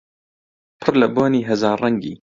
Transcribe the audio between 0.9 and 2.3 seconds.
لە بۆنی هەزار ڕەنگی